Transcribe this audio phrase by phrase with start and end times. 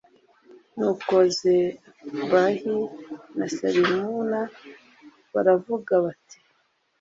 [0.77, 2.75] nuko zebahi
[3.37, 4.41] na salimuna
[5.33, 6.37] baravuga bati